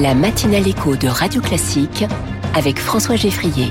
La 0.00 0.14
matinale 0.14 0.66
écho 0.66 0.96
de 0.96 1.08
Radio 1.08 1.42
Classique 1.42 2.06
avec 2.54 2.78
François 2.78 3.16
Geffrier. 3.16 3.70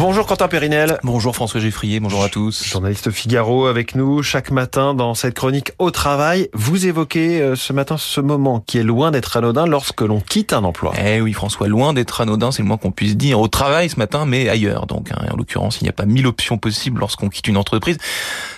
Bonjour 0.00 0.26
Quentin 0.26 0.48
Périnel. 0.48 0.98
Bonjour 1.02 1.34
François 1.34 1.60
Geffrier, 1.60 2.00
bonjour 2.00 2.24
à 2.24 2.30
tous. 2.30 2.64
Journaliste 2.64 3.10
Figaro 3.10 3.66
avec 3.66 3.94
nous 3.94 4.22
chaque 4.22 4.50
matin 4.50 4.94
dans 4.94 5.12
cette 5.12 5.34
chronique 5.34 5.72
au 5.78 5.90
travail. 5.90 6.48
Vous 6.54 6.86
évoquez 6.86 7.42
euh, 7.42 7.54
ce 7.54 7.74
matin 7.74 7.98
ce 7.98 8.22
moment 8.22 8.60
qui 8.60 8.78
est 8.78 8.82
loin 8.82 9.10
d'être 9.10 9.36
anodin 9.36 9.66
lorsque 9.66 10.00
l'on 10.00 10.20
quitte 10.20 10.54
un 10.54 10.64
emploi. 10.64 10.94
Eh 11.04 11.20
oui 11.20 11.34
François, 11.34 11.68
loin 11.68 11.92
d'être 11.92 12.22
anodin, 12.22 12.50
c'est 12.50 12.62
le 12.62 12.68
moins 12.68 12.78
qu'on 12.78 12.92
puisse 12.92 13.14
dire 13.14 13.40
au 13.40 13.48
travail 13.48 13.90
ce 13.90 13.98
matin, 13.98 14.24
mais 14.24 14.48
ailleurs. 14.48 14.86
Donc 14.86 15.10
hein. 15.12 15.18
en 15.30 15.36
l'occurrence, 15.36 15.82
il 15.82 15.84
n'y 15.84 15.90
a 15.90 15.92
pas 15.92 16.06
mille 16.06 16.26
options 16.26 16.56
possibles 16.56 16.98
lorsqu'on 16.98 17.28
quitte 17.28 17.48
une 17.48 17.58
entreprise. 17.58 17.98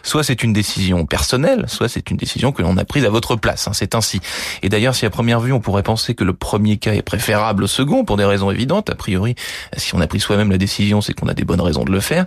Soit 0.05 0.23
c'est 0.23 0.45
une 0.45 0.53
décision 0.53 1.07
personnelle, 1.07 1.65
soit 1.67 1.89
c'est 1.89 2.09
une 2.13 2.19
décision 2.19 2.53
que 2.53 2.63
l'on 2.63 2.77
a 2.77 2.85
prise 2.85 3.05
à 3.05 3.11
votre 3.11 3.35
place. 3.35 3.67
Hein. 3.67 3.73
C'est 3.75 3.97
ainsi. 3.97 4.21
Et 4.63 4.69
d'ailleurs, 4.69 4.95
si 4.95 5.07
à 5.07 5.11
première 5.11 5.41
vue 5.41 5.53
on 5.53 5.61
pourrait 5.61 5.83
penser 5.83 6.15
que 6.15 6.23
le 6.23 6.35
premier 6.35 6.77
cas 6.77 6.95
est 6.95 7.03
préférable 7.03 7.65
au 7.65 7.69
second 7.69 8.05
pour 8.05 8.17
des 8.17 8.25
raisons 8.25 8.53
évidentes, 8.53 8.91
a 8.91 8.95
priori, 8.95 9.35
si 9.77 9.97
on 9.97 10.01
a 10.01 10.07
pris 10.07 10.21
soi-même 10.21 10.53
la 10.53 10.59
décision, 10.59 11.01
c'est 11.01 11.15
qu'on 11.15 11.27
a 11.27 11.32
des 11.35 11.45
bonnes 11.45 11.61
raisons 11.61 11.85
de 11.85 11.93
le 11.93 12.01
faire. 12.01 12.27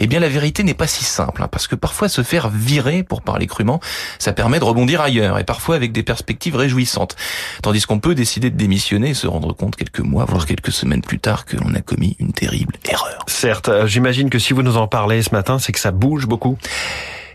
Eh 0.00 0.06
bien, 0.06 0.20
la 0.20 0.28
vérité 0.28 0.62
n'est 0.62 0.74
pas 0.74 0.86
si 0.86 1.04
simple, 1.04 1.42
hein, 1.42 1.48
parce 1.50 1.66
que 1.66 1.74
parfois 1.74 2.08
se 2.08 2.22
faire 2.22 2.48
virer, 2.48 3.02
pour 3.02 3.22
parler 3.22 3.46
crûment, 3.46 3.80
ça 4.18 4.32
permet 4.32 4.58
de 4.58 4.64
rebondir 4.64 5.00
ailleurs, 5.00 5.38
et 5.38 5.44
parfois 5.44 5.76
avec 5.76 5.92
des 5.92 6.02
perspectives 6.02 6.56
réjouissantes. 6.56 7.16
Tandis 7.62 7.82
qu'on 7.82 7.98
peut 7.98 8.14
décider 8.14 8.50
de 8.50 8.56
démissionner 8.56 9.10
et 9.10 9.14
se 9.14 9.26
rendre 9.26 9.52
compte 9.52 9.76
quelques 9.76 10.00
mois, 10.00 10.24
voire 10.24 10.46
quelques 10.46 10.72
semaines 10.72 11.02
plus 11.02 11.18
tard, 11.18 11.44
que 11.44 11.56
l'on 11.56 11.74
a 11.74 11.80
commis 11.80 12.16
une 12.18 12.32
terrible 12.32 12.74
erreur. 12.88 13.24
Certes, 13.26 13.68
euh, 13.68 13.86
j'imagine 13.86 14.30
que 14.30 14.38
si 14.38 14.52
vous 14.52 14.62
nous 14.62 14.76
en 14.76 14.88
parlez 14.88 15.22
ce 15.22 15.30
matin, 15.30 15.58
c'est 15.58 15.72
que 15.72 15.80
ça 15.80 15.90
bouge 15.90 16.26
beaucoup. 16.26 16.58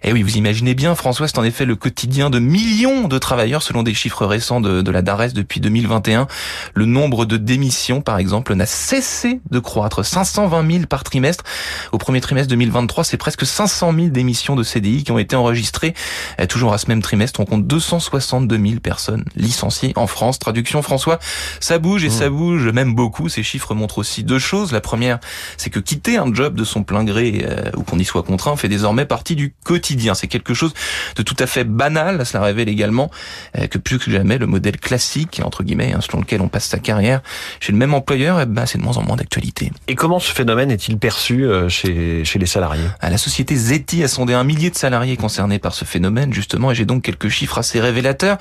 Eh 0.04 0.12
oui, 0.14 0.24
vous 0.24 0.36
imaginez 0.38 0.74
bien, 0.74 0.96
François, 0.96 1.28
c'est 1.28 1.38
en 1.38 1.44
effet 1.44 1.66
le 1.66 1.76
quotidien 1.76 2.32
de 2.32 2.40
millions 2.40 3.08
de 3.08 3.20
travailleurs 3.20 3.62
selon 3.62 3.84
des 3.84 3.94
chiffres 3.94 4.26
récents 4.26 4.60
de, 4.60 4.82
de 4.82 4.92
la 4.92 5.04
DARES 5.04 5.34
depuis 5.34 5.60
2021. 5.60 6.28
Le 6.74 6.86
nombre 6.86 7.26
de 7.26 7.38
démissions, 7.38 8.02
par 8.02 8.18
exemple, 8.18 8.56
n'a 8.56 8.66
cessé 8.66 9.42
de 9.52 9.60
croître. 9.60 10.04
520 10.04 10.72
000 10.72 10.86
par 10.88 11.04
trimestre. 11.04 11.44
Au 11.92 12.00
premier 12.00 12.20
trimestre 12.20 12.50
2023, 12.50 13.04
c'est 13.04 13.18
presque 13.18 13.46
500 13.46 13.94
000 13.94 14.08
démissions 14.08 14.56
de 14.56 14.64
CDI 14.64 15.04
qui 15.04 15.12
ont 15.12 15.20
été 15.20 15.36
enregistrées. 15.36 15.94
Et 16.40 16.48
toujours 16.48 16.74
à 16.74 16.80
ce 16.80 16.88
même 16.88 17.04
trimestre, 17.04 17.40
on 17.40 17.46
compte 17.46 17.68
262 17.68 18.58
000 18.58 18.80
personnes 18.80 19.26
licenciées 19.36 19.94
en 19.96 20.08
France. 20.08 20.40
Traduction, 20.40 20.82
François, 20.82 21.20
ça 21.60 21.78
bouge 21.78 22.04
et 22.06 22.08
mmh. 22.08 22.12
ça 22.12 22.30
bouge 22.30 22.68
même 22.70 22.96
beaucoup. 22.96 23.30
Ces 23.30 23.44
chiffres 23.44 23.76
montrent 23.76 24.00
aussi 24.00 24.24
deux 24.24 24.40
choses. 24.40 24.72
La 24.72 24.82
première, 24.82 25.20
c'est 25.58 25.70
que 25.70 25.80
quitter 25.80 26.18
un 26.18 26.34
job 26.34 26.56
de 26.56 26.64
son 26.64 26.84
plein 26.84 27.04
gré 27.04 27.46
euh, 27.48 27.70
ou 27.78 27.84
qu'on 27.84 28.00
y 28.00 28.06
soit 28.06 28.24
contraint 28.24 28.56
fait 28.56 28.68
désormais 28.68 29.06
partie 29.06 29.36
du 29.36 29.54
quotidien 29.64 29.91
c'est 30.14 30.28
quelque 30.28 30.54
chose 30.54 30.74
de 31.16 31.24
tout 31.24 31.36
à 31.40 31.48
fait 31.48 31.64
banal. 31.64 32.26
Cela 32.26 32.44
révèle 32.44 32.70
également 32.70 33.12
euh, 33.58 33.68
que 33.68 33.78
plus 33.78 34.00
que 34.00 34.12
jamais 34.12 34.38
le 34.38 34.48
modèle 34.48 34.78
classique, 34.78 35.42
entre 35.44 35.64
guillemets, 35.64 35.94
hein, 35.94 36.00
selon 36.02 36.20
lequel 36.22 36.42
on 36.42 36.48
passe 36.48 36.66
sa 36.66 36.80
carrière 36.80 37.22
chez 37.60 37.72
le 37.72 37.78
même 37.78 37.94
employeur, 37.94 38.40
eh 38.42 38.46
ben, 38.46 38.66
c'est 38.66 38.78
de 38.78 38.84
moins 38.84 38.98
en 38.98 39.04
moins 39.04 39.16
d'actualité. 39.16 39.72
Et 39.88 39.96
comment 39.96 40.20
ce 40.20 40.32
phénomène 40.32 40.72
est-il 40.72 40.98
perçu 40.98 41.46
euh, 41.46 41.70
chez, 41.70 42.24
chez 42.26 42.40
les 42.40 42.46
salariés? 42.46 42.88
Ah, 43.00 43.10
La 43.10 43.18
société 43.18 43.56
Zeti 43.56 44.04
a 44.04 44.08
sondé 44.08 44.34
un 44.34 44.44
millier 44.44 44.70
de 44.70 44.76
salariés 44.76 45.18
concernés 45.18 45.60
par 45.60 45.74
ce 45.74 45.86
phénomène, 45.86 46.34
justement, 46.34 46.72
et 46.72 46.76
j'ai 46.76 46.86
donc 46.86 47.04
quelques 47.04 47.30
chiffres 47.30 47.58
assez 47.58 47.80
révélateurs 47.80 48.38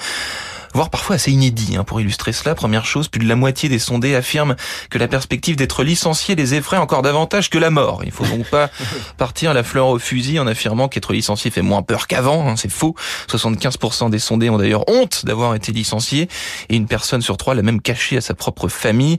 voire 0.74 0.90
parfois 0.90 1.16
assez 1.16 1.32
inédit. 1.32 1.76
Hein. 1.76 1.84
Pour 1.84 2.00
illustrer 2.00 2.32
cela, 2.32 2.54
première 2.54 2.84
chose, 2.84 3.08
plus 3.08 3.20
de 3.20 3.28
la 3.28 3.36
moitié 3.36 3.68
des 3.68 3.78
sondés 3.78 4.14
affirment 4.14 4.56
que 4.90 4.98
la 4.98 5.08
perspective 5.08 5.56
d'être 5.56 5.82
licencié 5.82 6.34
les 6.34 6.54
effraie 6.54 6.76
encore 6.76 7.02
davantage 7.02 7.50
que 7.50 7.58
la 7.58 7.70
mort. 7.70 8.02
Il 8.04 8.12
faut 8.12 8.24
donc 8.24 8.48
pas 8.48 8.70
partir 9.16 9.54
la 9.54 9.62
fleur 9.62 9.88
au 9.88 9.98
fusil 9.98 10.38
en 10.38 10.46
affirmant 10.46 10.88
qu'être 10.88 11.12
licencié 11.12 11.50
fait 11.50 11.62
moins 11.62 11.82
peur 11.82 12.06
qu'avant. 12.06 12.48
Hein. 12.48 12.56
C'est 12.56 12.70
faux. 12.70 12.94
75% 13.28 14.10
des 14.10 14.18
sondés 14.18 14.50
ont 14.50 14.58
d'ailleurs 14.58 14.88
honte 14.88 15.24
d'avoir 15.24 15.54
été 15.54 15.72
licenciés 15.72 16.28
et 16.68 16.76
une 16.76 16.86
personne 16.86 17.22
sur 17.22 17.36
trois 17.36 17.54
l'a 17.54 17.62
même 17.62 17.80
caché 17.80 18.16
à 18.16 18.20
sa 18.20 18.34
propre 18.34 18.68
famille. 18.68 19.18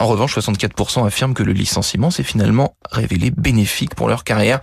En 0.00 0.06
revanche, 0.06 0.36
64% 0.36 1.06
affirment 1.06 1.34
que 1.34 1.42
le 1.42 1.52
licenciement 1.52 2.10
s'est 2.10 2.22
finalement 2.22 2.76
révélé 2.90 3.30
bénéfique 3.30 3.94
pour 3.94 4.08
leur 4.08 4.24
carrière. 4.24 4.60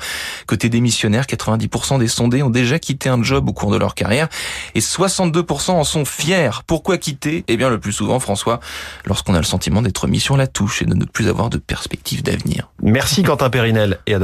Côté 0.47 0.69
démissionnaire, 0.69 1.25
90% 1.25 1.99
des 1.99 2.07
sondés 2.07 2.43
ont 2.43 2.49
déjà 2.49 2.79
quitté 2.79 3.09
un 3.09 3.21
job 3.23 3.49
au 3.49 3.53
cours 3.53 3.71
de 3.71 3.77
leur 3.77 3.95
carrière 3.95 4.29
et 4.75 4.79
62% 4.79 5.71
en 5.71 5.83
sont 5.83 6.05
Pourquoi 6.67 6.97
quitter? 6.97 7.43
Eh 7.47 7.57
bien, 7.57 7.69
le 7.69 7.79
plus 7.79 7.91
souvent, 7.91 8.19
François, 8.19 8.59
lorsqu'on 9.05 9.33
a 9.33 9.37
le 9.37 9.43
sentiment 9.43 9.81
d'être 9.81 10.07
mis 10.07 10.19
sur 10.19 10.37
la 10.37 10.47
touche 10.47 10.81
et 10.81 10.85
de 10.85 10.93
ne 10.93 11.05
plus 11.05 11.27
avoir 11.27 11.49
de 11.49 11.57
perspective 11.57 12.23
d'avenir. 12.23 12.69
Merci 12.81 13.23
Quentin 13.23 13.49
Périnel 13.49 13.99
et 14.05 14.11
à 14.11 14.11